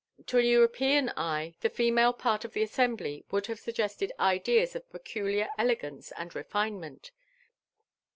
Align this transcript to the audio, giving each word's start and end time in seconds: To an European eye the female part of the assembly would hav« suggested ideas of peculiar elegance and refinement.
To 0.25 0.39
an 0.39 0.45
European 0.47 1.09
eye 1.15 1.53
the 1.61 1.69
female 1.69 2.11
part 2.11 2.43
of 2.43 2.53
the 2.53 2.63
assembly 2.63 3.23
would 3.29 3.45
hav« 3.45 3.59
suggested 3.59 4.11
ideas 4.19 4.75
of 4.75 4.89
peculiar 4.91 5.49
elegance 5.59 6.11
and 6.17 6.33
refinement. 6.33 7.11